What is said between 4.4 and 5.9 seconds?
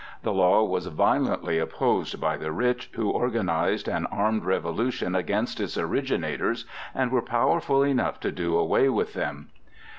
revolution against its